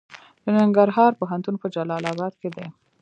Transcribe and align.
د 0.43 0.45
ننګرهار 0.57 1.11
پوهنتون 1.19 1.55
په 1.61 1.67
جلال 1.75 2.03
اباد 2.11 2.33
کې 2.41 2.49
دی 2.55 2.67